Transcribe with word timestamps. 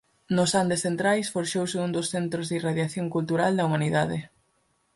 Nos 0.35 0.51
Andes 0.61 0.83
centrais 0.85 1.31
forxouse 1.35 1.77
un 1.85 1.91
dos 1.97 2.07
centros 2.13 2.45
de 2.47 2.55
irradiación 2.59 3.07
cultural 3.15 3.51
da 3.55 3.65
humanidade. 3.67 4.17